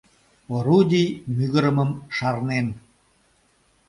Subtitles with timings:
[0.55, 2.67] Орудий мӱгырымым шарнен.